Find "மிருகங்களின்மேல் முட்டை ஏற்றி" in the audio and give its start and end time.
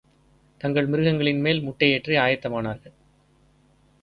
0.87-2.15